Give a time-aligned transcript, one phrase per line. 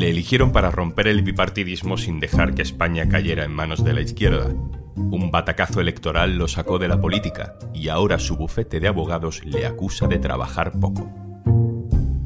[0.00, 4.00] Le eligieron para romper el bipartidismo sin dejar que España cayera en manos de la
[4.00, 4.48] izquierda.
[4.96, 9.66] Un batacazo electoral lo sacó de la política y ahora su bufete de abogados le
[9.66, 11.06] acusa de trabajar poco.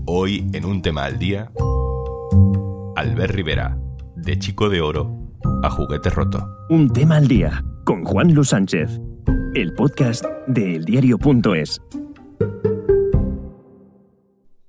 [0.07, 1.51] Hoy, en un tema al día,
[2.95, 3.77] Albert Rivera,
[4.15, 5.33] de chico de oro
[5.65, 6.49] a juguete roto.
[6.71, 9.01] Un tema al día con Juan Luis Sánchez,
[9.55, 11.81] el podcast de eldiario.es.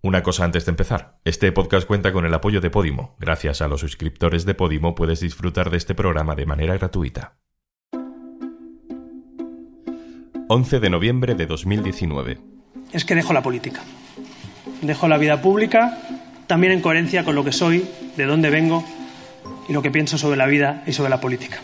[0.06, 1.18] Una cosa antes de empezar.
[1.26, 3.16] Este podcast cuenta con el apoyo de Podimo.
[3.20, 7.38] Gracias a los suscriptores de Podimo puedes disfrutar de este programa de manera gratuita.
[10.48, 12.38] 11 de noviembre de 2019.
[12.92, 13.82] Es que dejo la política.
[14.84, 15.98] Dejo la vida pública,
[16.46, 18.86] también en coherencia con lo que soy, de dónde vengo
[19.68, 21.62] y lo que pienso sobre la vida y sobre la política.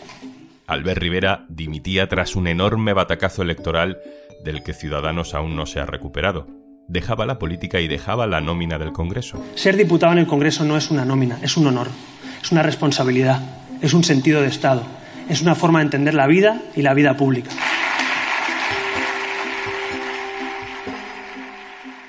[0.66, 4.00] Albert Rivera dimitía tras un enorme batacazo electoral
[4.42, 6.61] del que Ciudadanos aún no se ha recuperado.
[6.88, 9.42] Dejaba la política y dejaba la nómina del Congreso.
[9.54, 11.88] Ser diputado en el Congreso no es una nómina, es un honor,
[12.42, 13.40] es una responsabilidad,
[13.80, 14.82] es un sentido de Estado,
[15.28, 17.50] es una forma de entender la vida y la vida pública.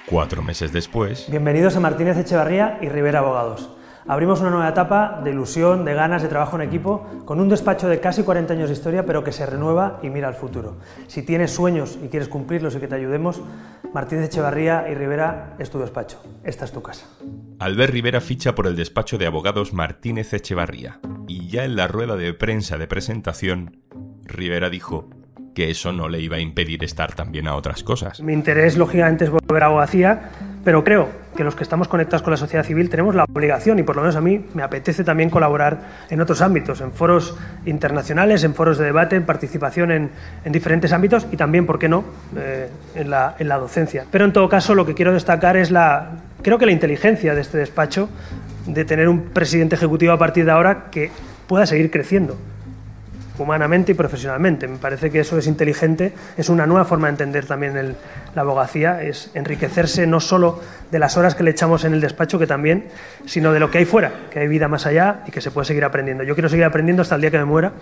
[0.05, 3.69] Cuatro meses después, Bienvenidos a Martínez Echevarría y Rivera Abogados.
[4.07, 7.87] Abrimos una nueva etapa de ilusión, de ganas, de trabajo en equipo, con un despacho
[7.87, 10.77] de casi 40 años de historia, pero que se renueva y mira al futuro.
[11.07, 13.41] Si tienes sueños y quieres cumplirlos y que te ayudemos,
[13.93, 16.21] Martínez Echevarría y Rivera es tu despacho.
[16.43, 17.07] Esta es tu casa.
[17.59, 20.99] Albert Rivera ficha por el despacho de abogados Martínez Echevarría.
[21.27, 23.77] Y ya en la rueda de prensa de presentación,
[24.25, 25.09] Rivera dijo
[25.55, 28.19] que eso no le iba a impedir estar también a otras cosas.
[28.21, 30.31] Mi interés, lógicamente, es volver a abogacía,
[30.63, 33.83] pero creo que los que estamos conectados con la sociedad civil tenemos la obligación, y
[33.83, 38.43] por lo menos a mí me apetece también colaborar en otros ámbitos, en foros internacionales,
[38.43, 40.11] en foros de debate, en participación en,
[40.45, 42.03] en diferentes ámbitos y también, ¿por qué no?,
[42.37, 44.05] eh, en, la, en la docencia.
[44.11, 46.11] Pero en todo caso, lo que quiero destacar es la,
[46.41, 48.09] creo que la inteligencia de este despacho
[48.67, 51.11] de tener un presidente ejecutivo a partir de ahora que
[51.47, 52.37] pueda seguir creciendo
[53.37, 54.67] humanamente y profesionalmente.
[54.67, 57.95] Me parece que eso es inteligente, es una nueva forma de entender también el-
[58.35, 60.61] la abogacía, es enriquecerse no solo
[60.91, 62.85] de las horas que le echamos en el despacho, que también,
[63.25, 65.65] sino de lo que hay fuera, que hay vida más allá y que se puede
[65.65, 66.23] seguir aprendiendo.
[66.23, 67.73] Yo quiero seguir aprendiendo hasta el día que me muera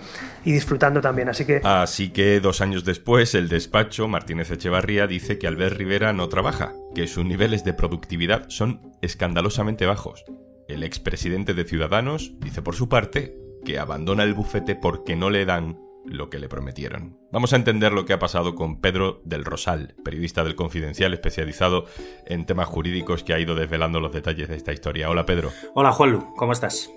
[0.44, 1.28] y disfrutando también.
[1.28, 6.12] Así que Así que dos años después, el despacho Martínez Echevarría dice que Albert Rivera
[6.12, 10.24] no trabaja, que sus niveles de productividad son escandalosamente bajos.
[10.68, 15.44] El expresidente de Ciudadanos dice por su parte que abandona el bufete porque no le
[15.44, 17.18] dan lo que le prometieron.
[17.30, 21.86] Vamos a entender lo que ha pasado con Pedro del Rosal, periodista del Confidencial especializado
[22.26, 25.08] en temas jurídicos que ha ido desvelando los detalles de esta historia.
[25.08, 25.50] Hola Pedro.
[25.74, 26.90] Hola Juanlu, ¿cómo estás?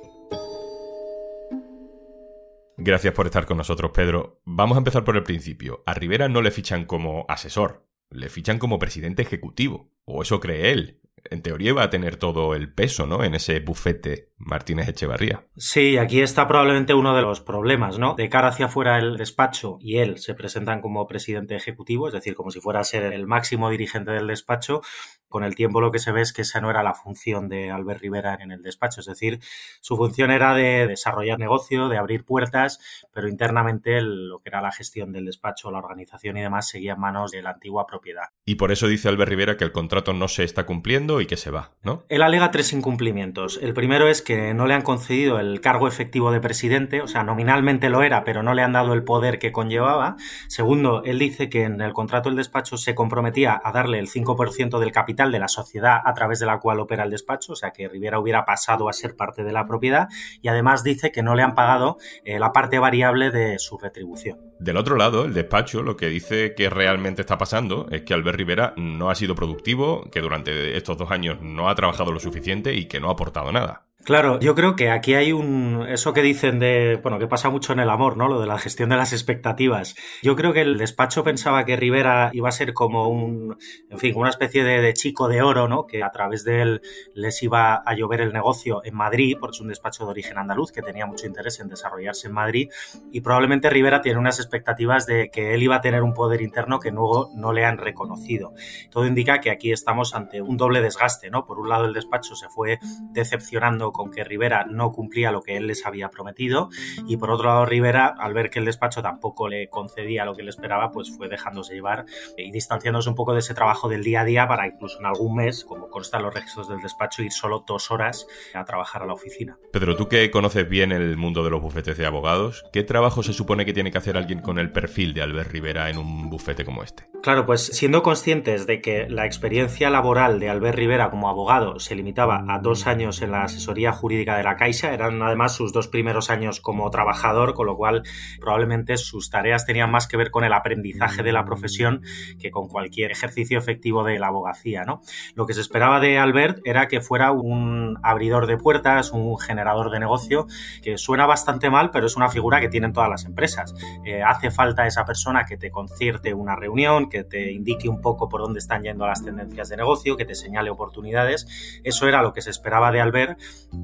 [2.78, 4.42] Gracias por estar con nosotros, Pedro.
[4.44, 5.82] Vamos a empezar por el principio.
[5.86, 9.92] A Rivera no le fichan como asesor, le fichan como presidente ejecutivo.
[10.04, 11.00] O eso cree él.
[11.32, 13.24] En teoría va a tener todo el peso, ¿no?
[13.24, 15.46] En ese bufete Martínez Echevarría.
[15.56, 18.16] Sí, aquí está probablemente uno de los problemas, ¿no?
[18.16, 22.36] De cara hacia afuera el despacho y él se presentan como presidente ejecutivo, es decir,
[22.36, 24.82] como si fuera a ser el máximo dirigente del despacho.
[25.28, 27.72] Con el tiempo lo que se ve es que esa no era la función de
[27.72, 29.40] Albert Rivera en el despacho, es decir,
[29.82, 32.80] su función era de desarrollar negocio, de abrir puertas,
[33.14, 37.00] pero internamente lo que era la gestión del despacho, la organización y demás seguía en
[37.00, 38.26] manos de la antigua propiedad.
[38.46, 41.38] Y por eso dice Albert Rivera que el contrato no se está cumpliendo y que
[41.38, 42.04] se va, ¿no?
[42.10, 43.60] Él alega tres incumplimientos.
[43.62, 47.24] El primero es que no le han concedido el cargo efectivo de presidente, o sea,
[47.24, 50.16] nominalmente lo era, pero no le han dado el poder que conllevaba.
[50.48, 54.80] Segundo, él dice que en el contrato del despacho se comprometía a darle el 5%
[54.80, 57.72] del capital de la sociedad a través de la cual opera el despacho, o sea,
[57.72, 60.08] que Rivera hubiera pasado a ser parte de la propiedad.
[60.42, 64.40] Y además dice que no le han pagado eh, la parte variable de su retribución.
[64.60, 68.38] Del otro lado, el despacho lo que dice que realmente está pasando es que Albert
[68.38, 72.74] Rivera no ha sido productivo, que durante estos dos años no ha trabajado lo suficiente
[72.74, 73.86] y que no ha aportado nada.
[74.06, 75.84] Claro, yo creo que aquí hay un.
[75.90, 77.00] Eso que dicen de.
[77.02, 78.28] Bueno, que pasa mucho en el amor, ¿no?
[78.28, 79.96] Lo de la gestión de las expectativas.
[80.22, 83.58] Yo creo que el despacho pensaba que Rivera iba a ser como un.
[83.90, 85.88] En fin, una especie de, de chico de oro, ¿no?
[85.88, 86.82] Que a través de él
[87.16, 90.72] les iba a llover el negocio en Madrid, porque es un despacho de origen andaluz
[90.72, 92.70] que tenía mucho interés en desarrollarse en Madrid.
[93.12, 96.80] Y probablemente Rivera tiene unas expectativas de que él iba a tener un poder interno
[96.80, 98.54] que luego no le han reconocido.
[98.92, 101.44] Todo indica que aquí estamos ante un doble desgaste, ¿no?
[101.44, 102.78] Por un lado, el despacho se fue
[103.12, 106.70] decepcionando con que Rivera no cumplía lo que él les había prometido
[107.08, 110.42] y por otro lado Rivera, al ver que el despacho tampoco le concedía lo que
[110.42, 112.06] él esperaba, pues fue dejándose llevar
[112.38, 115.36] y distanciándose un poco de ese trabajo del día a día para incluso en algún
[115.36, 119.06] mes, como consta en los registros del despacho, ir solo dos horas a trabajar a
[119.06, 119.58] la oficina.
[119.72, 123.34] Pedro, tú que conoces bien el mundo de los bufetes de abogados, ¿qué trabajo se
[123.34, 126.66] supone que tiene que hacer alguien con el perfil de Albert Rivera en un bufete
[126.66, 127.08] como este?
[127.24, 131.96] Claro, pues siendo conscientes de que la experiencia laboral de Albert Rivera como abogado se
[131.96, 135.88] limitaba a dos años en la asesoría jurídica de la Caixa, eran además sus dos
[135.88, 138.04] primeros años como trabajador, con lo cual
[138.40, 142.02] probablemente sus tareas tenían más que ver con el aprendizaje de la profesión
[142.40, 144.84] que con cualquier ejercicio efectivo de la abogacía.
[144.84, 145.02] ¿no?
[145.36, 149.92] Lo que se esperaba de Albert era que fuera un abridor de puertas, un generador
[149.92, 150.48] de negocio,
[150.82, 153.74] que suena bastante mal, pero es una figura que tienen todas las empresas.
[154.06, 158.30] Eh, hace falta esa persona que te concierte una reunión, que te indique un poco
[158.30, 161.82] por dónde están yendo las tendencias de negocio, que te señale oportunidades.
[161.84, 163.40] Eso era lo que se esperaba de Albert.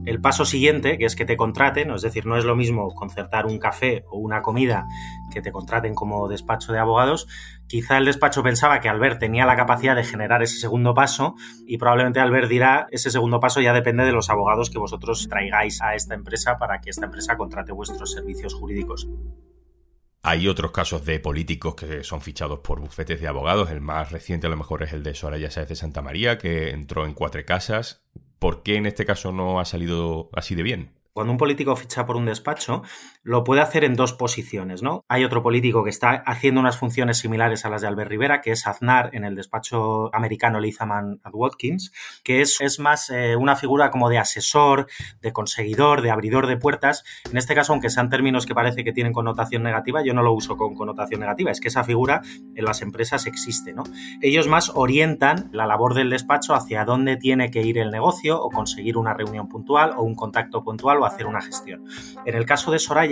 [0.06, 3.46] El paso siguiente, que es que te contraten, es decir, no es lo mismo concertar
[3.46, 4.88] un café o una comida
[5.32, 7.28] que te contraten como despacho de abogados,
[7.68, 11.36] quizá el despacho pensaba que Albert tenía la capacidad de generar ese segundo paso
[11.66, 15.82] y probablemente Albert dirá ese segundo paso ya depende de los abogados que vosotros traigáis
[15.82, 19.08] a esta empresa para que esta empresa contrate vuestros servicios jurídicos.
[20.24, 23.72] Hay otros casos de políticos que son fichados por bufetes de abogados.
[23.72, 26.70] El más reciente a lo mejor es el de Soraya Sáez de Santa María, que
[26.70, 28.04] entró en cuatro casas.
[28.42, 30.96] ¿Por qué en este caso no ha salido así de bien?
[31.14, 32.82] Cuando un político ficha por un despacho,
[33.24, 35.06] lo puede hacer en dos posiciones, ¿no?
[35.08, 38.52] Hay otro político que está haciendo unas funciones similares a las de Albert Rivera, que
[38.52, 41.92] es Aznar en el despacho americano Lithaman Watkins,
[42.24, 44.88] que es, es más eh, una figura como de asesor,
[45.22, 47.04] de conseguidor, de abridor de puertas.
[47.30, 50.34] En este caso, aunque sean términos que parece que tienen connotación negativa, yo no lo
[50.34, 52.22] uso con connotación negativa, es que esa figura
[52.56, 53.84] en las empresas existe, ¿no?
[54.22, 58.50] Ellos más orientan la labor del despacho hacia dónde tiene que ir el negocio o
[58.50, 61.84] conseguir una reunión puntual o un contacto puntual hacer una gestión.
[62.26, 63.11] En el caso de Soraya,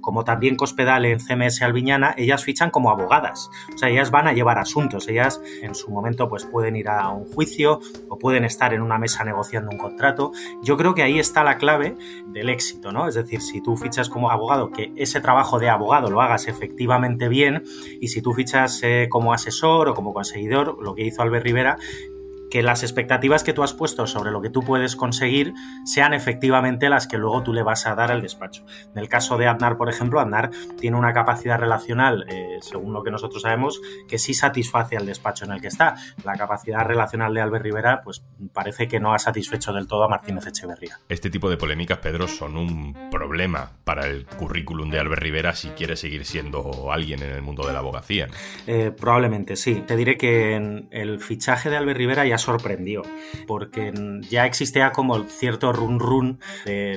[0.00, 3.50] como también Cospedal en CMS Albiñana, ellas fichan como abogadas.
[3.74, 5.08] O sea, ellas van a llevar asuntos.
[5.08, 8.98] Ellas en su momento pues pueden ir a un juicio o pueden estar en una
[8.98, 10.32] mesa negociando un contrato.
[10.62, 11.96] Yo creo que ahí está la clave
[12.26, 13.08] del éxito, ¿no?
[13.08, 17.28] Es decir, si tú fichas como abogado, que ese trabajo de abogado lo hagas efectivamente
[17.28, 17.62] bien
[18.00, 21.78] y si tú fichas eh, como asesor o como conseguidor, lo que hizo Albert Rivera,
[22.54, 25.54] que las expectativas que tú has puesto sobre lo que tú puedes conseguir
[25.84, 28.64] sean efectivamente las que luego tú le vas a dar al despacho.
[28.92, 33.02] En el caso de Aznar, por ejemplo, Aznar tiene una capacidad relacional, eh, según lo
[33.02, 35.96] que nosotros sabemos, que sí satisface al despacho en el que está.
[36.22, 38.22] La capacidad relacional de Albert Rivera, pues
[38.52, 41.00] parece que no ha satisfecho del todo a Martínez Echeverría.
[41.08, 45.70] Este tipo de polémicas, Pedro, son un problema para el currículum de Albert Rivera si
[45.70, 48.28] quiere seguir siendo alguien en el mundo de la abogacía.
[48.68, 49.82] Eh, probablemente sí.
[49.84, 53.02] Te diré que en el fichaje de Albert Rivera ya sorprendió,
[53.46, 53.92] porque
[54.28, 56.38] ya existía como cierto run run,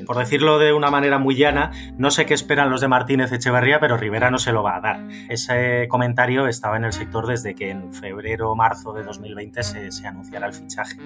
[0.05, 3.79] por decirlo de una manera muy llana, no sé qué esperan los de Martínez Echeverría,
[3.79, 5.07] pero Rivera no se lo va a dar.
[5.29, 9.91] Ese comentario estaba en el sector desde que en febrero o marzo de 2020 se,
[9.91, 10.97] se anunciara el fichaje.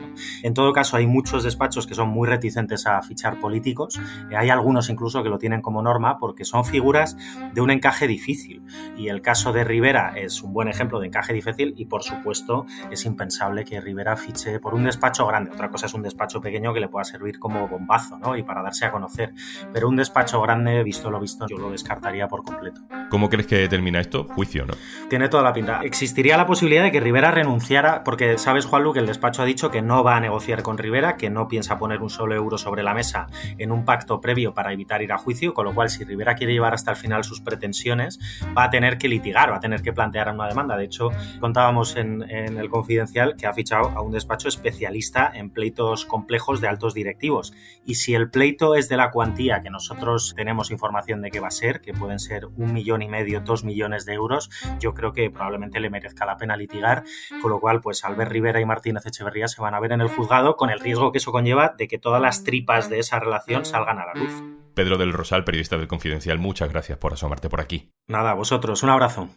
[0.44, 4.00] En todo caso, hay muchos despachos que son muy reticentes a fichar políticos,
[4.36, 7.18] hay algunos incluso que lo tienen como norma porque son figuras
[7.54, 8.64] de un encaje difícil.
[8.98, 12.66] Y el caso de Rivera es un buen ejemplo de encaje difícil y por supuesto
[12.90, 14.31] es impensable que Rivera fiche
[14.62, 15.51] por un despacho grande.
[15.51, 18.36] Otra cosa es un despacho pequeño que le pueda servir como bombazo, ¿no?
[18.36, 19.33] Y para darse a conocer.
[19.74, 22.81] Pero un despacho grande, visto lo visto, yo lo descartaría por completo.
[23.10, 24.25] ¿Cómo crees que termina esto?
[24.25, 24.74] Juicio, ¿no?
[25.10, 25.81] Tiene toda la pinta.
[25.83, 29.72] Existiría la posibilidad de que Rivera renunciara, porque sabes, Juanlu, que el despacho ha dicho
[29.72, 32.84] que no va a negociar con Rivera, que no piensa poner un solo euro sobre
[32.84, 33.27] la mesa
[33.57, 36.54] en un pacto previo para evitar ir a juicio, con lo cual si Rivera quiere
[36.54, 38.19] llevar hasta el final sus pretensiones,
[38.57, 40.77] va a tener que litigar, va a tener que plantear una demanda.
[40.77, 45.50] De hecho, contábamos en, en el confidencial que ha fichado a un despacho especialista en
[45.50, 47.53] pleitos complejos de altos directivos.
[47.86, 51.48] Y si el pleito es de la cuantía que nosotros tenemos información de que va
[51.48, 54.50] a ser, que pueden ser un millón y medio, dos millones de euros,
[54.80, 57.03] yo creo que probablemente le merezca la pena litigar,
[57.41, 60.10] con lo cual, pues Albert Rivera y Martínez Echeverría se van a ver en el
[60.10, 63.65] juzgado con el riesgo que eso conlleva de que todas las tripas de esa relación
[63.65, 64.44] salgan a la luz.
[64.74, 67.91] Pedro del Rosal, periodista del Confidencial, muchas gracias por asomarte por aquí.
[68.08, 69.30] Nada, vosotros, un abrazo.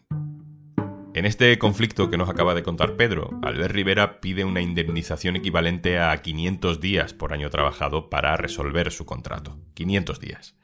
[1.14, 6.00] En este conflicto que nos acaba de contar Pedro, Albert Rivera pide una indemnización equivalente
[6.00, 9.56] a 500 días por año trabajado para resolver su contrato.
[9.74, 10.56] 500 días.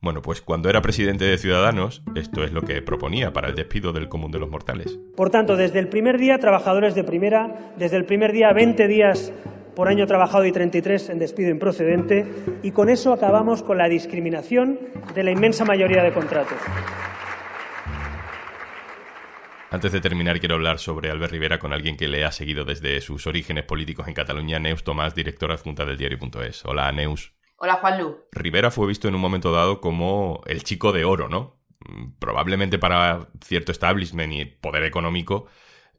[0.00, 3.92] Bueno, pues cuando era presidente de Ciudadanos, esto es lo que proponía para el despido
[3.92, 4.98] del común de los mortales.
[5.16, 9.34] Por tanto, desde el primer día, trabajadores de primera, desde el primer día, 20 días
[9.76, 12.24] por año trabajado y 33 en despido improcedente,
[12.62, 14.78] y con eso acabamos con la discriminación
[15.14, 16.56] de la inmensa mayoría de contratos.
[19.74, 23.00] Antes de terminar, quiero hablar sobre Albert Rivera con alguien que le ha seguido desde
[23.00, 26.64] sus orígenes políticos en Cataluña, Neus Tomás, directora adjunta del diario.es.
[26.64, 27.34] Hola, Neus.
[27.56, 28.20] Hola, Juanlu.
[28.30, 31.60] Rivera fue visto en un momento dado como el chico de oro, ¿no?
[32.20, 35.48] Probablemente para cierto establishment y poder económico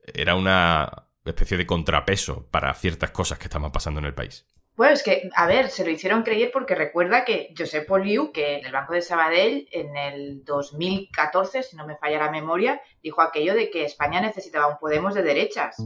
[0.06, 4.46] era una especie de contrapeso para ciertas cosas que estaban pasando en el país.
[4.78, 8.58] Bueno, es que, a ver, se lo hicieron creer porque recuerda que Josep Poliu, que
[8.58, 13.22] en el Banco de Sabadell en el 2014, si no me falla la memoria, dijo
[13.22, 15.78] aquello de que España necesitaba un Podemos de derechas.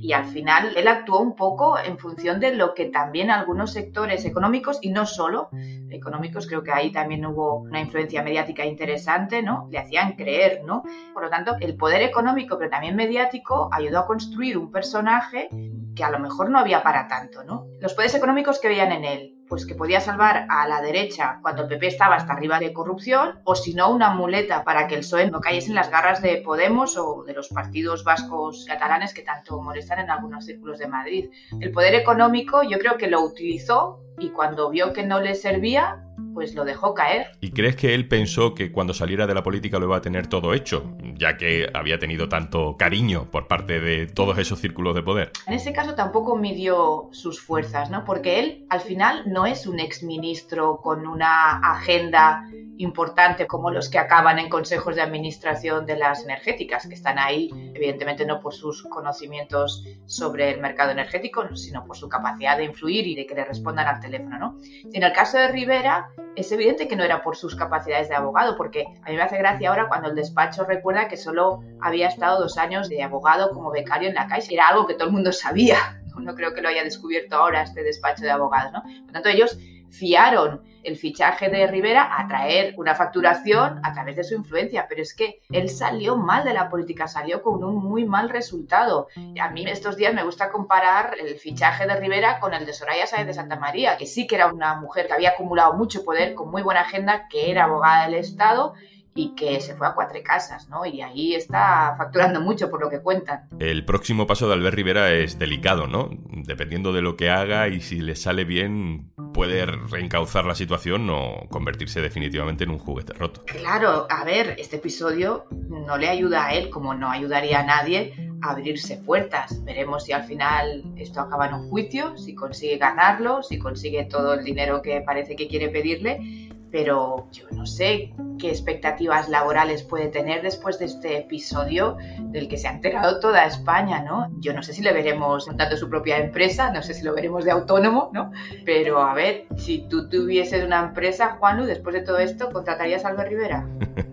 [0.00, 4.24] Y al final él actuó un poco en función de lo que también algunos sectores
[4.24, 5.50] económicos, y no solo
[5.90, 9.68] económicos, creo que ahí también hubo una influencia mediática interesante, ¿no?
[9.70, 10.84] Le hacían creer, ¿no?
[11.12, 15.50] Por lo tanto, el poder económico, pero también mediático, ayudó a construir un personaje
[15.98, 17.66] que a lo mejor no había para tanto, ¿no?
[17.80, 21.62] Los poderes económicos que veían en él, pues que podía salvar a la derecha cuando
[21.62, 25.00] el PP estaba hasta arriba de corrupción, o si no, una muleta para que el
[25.00, 29.22] PSOE no cayese en las garras de Podemos o de los partidos vascos catalanes que
[29.22, 31.30] tanto molestan en algunos círculos de Madrid.
[31.60, 36.07] El poder económico yo creo que lo utilizó y cuando vio que no le servía,
[36.34, 37.28] pues lo dejó caer.
[37.40, 40.26] ¿Y crees que él pensó que cuando saliera de la política lo iba a tener
[40.26, 45.02] todo hecho, ya que había tenido tanto cariño por parte de todos esos círculos de
[45.02, 45.32] poder?
[45.46, 48.04] En ese caso tampoco midió sus fuerzas, ¿no?
[48.04, 52.44] Porque él al final no es un exministro con una agenda
[52.78, 57.50] importante como los que acaban en consejos de administración de las energéticas, que están ahí,
[57.74, 63.06] evidentemente no por sus conocimientos sobre el mercado energético, sino por su capacidad de influir
[63.06, 64.38] y de que le respondan al teléfono.
[64.38, 64.58] ¿no?
[64.92, 68.56] En el caso de Rivera, es evidente que no era por sus capacidades de abogado,
[68.56, 72.40] porque a mí me hace gracia ahora cuando el despacho recuerda que solo había estado
[72.40, 74.52] dos años de abogado como becario en la Caixa.
[74.52, 75.76] Era algo que todo el mundo sabía.
[76.18, 78.72] No creo que lo haya descubierto ahora este despacho de abogados.
[78.72, 78.82] ¿no?
[78.82, 79.56] Por tanto, ellos
[79.88, 85.02] fiaron el fichaje de Rivera a traer una facturación a través de su influencia, pero
[85.02, 89.08] es que él salió mal de la política, salió con un muy mal resultado.
[89.40, 93.06] A mí estos días me gusta comparar el fichaje de Rivera con el de Soraya
[93.06, 96.34] Sáenz de Santa María, que sí que era una mujer que había acumulado mucho poder,
[96.34, 98.74] con muy buena agenda, que era abogada del Estado
[99.18, 100.86] y que se fue a cuatro casas, ¿no?
[100.86, 103.48] Y ahí está facturando mucho por lo que cuentan.
[103.58, 106.08] El próximo paso de Albert Rivera es delicado, ¿no?
[106.30, 111.48] Dependiendo de lo que haga y si le sale bien, puede reencauzar la situación o
[111.50, 113.42] convertirse definitivamente en un juguete roto.
[113.46, 118.14] Claro, a ver, este episodio no le ayuda a él como no ayudaría a nadie
[118.40, 119.64] a abrirse puertas.
[119.64, 124.34] Veremos si al final esto acaba en un juicio, si consigue ganarlo, si consigue todo
[124.34, 130.08] el dinero que parece que quiere pedirle pero yo no sé qué expectativas laborales puede
[130.08, 134.30] tener después de este episodio del que se ha enterado toda España, ¿no?
[134.40, 137.44] Yo no sé si le veremos montando su propia empresa, no sé si lo veremos
[137.44, 138.32] de autónomo, ¿no?
[138.64, 143.08] Pero a ver, si tú tuvieses una empresa, Juanlu, después de todo esto, ¿contratarías a
[143.08, 143.68] Albert Rivera?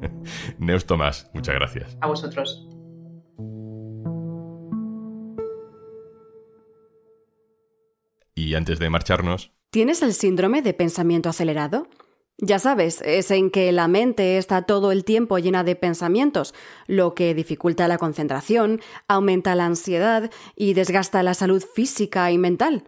[0.57, 1.97] Neus Tomás, muchas gracias.
[2.01, 2.67] A vosotros.
[8.35, 9.53] Y antes de marcharnos...
[9.71, 11.88] ¿Tienes el síndrome de pensamiento acelerado?
[12.37, 16.53] Ya sabes, es en que la mente está todo el tiempo llena de pensamientos,
[16.85, 22.83] lo que dificulta la concentración, aumenta la ansiedad y desgasta la salud física y mental.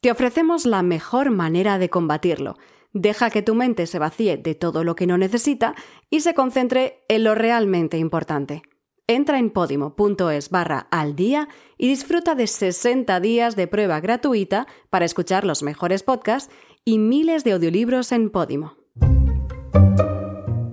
[0.00, 2.56] Te ofrecemos la mejor manera de combatirlo.
[2.92, 5.76] Deja que tu mente se vacíe de todo lo que no necesita
[6.10, 8.62] y se concentre en lo realmente importante.
[9.06, 15.04] Entra en podimo.es barra al día y disfruta de 60 días de prueba gratuita para
[15.04, 16.52] escuchar los mejores podcasts
[16.84, 18.79] y miles de audiolibros en Podimo.